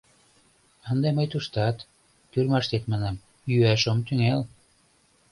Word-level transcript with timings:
Ынде 0.91 1.09
мый 1.17 1.27
туштат, 1.31 1.77
тюрьмаштет 2.31 2.83
манам, 2.91 3.15
йӱаш 3.51 3.83
ом 3.91 3.99
тӱҥал. 4.05 4.41